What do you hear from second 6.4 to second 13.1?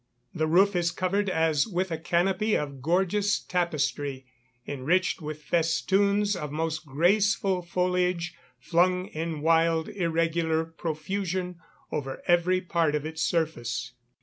most graceful foliage, flung in wild irregular profusion over every part of